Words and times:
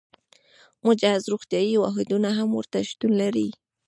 مجهز 0.85 1.23
روغتیايي 1.31 1.75
واحدونه 1.79 2.29
هم 2.37 2.49
ورته 2.53 2.77
شتون 2.89 3.11
لري. 3.21 3.47